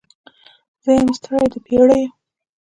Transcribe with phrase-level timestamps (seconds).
[0.83, 2.09] زه یم ستړې د پیړیو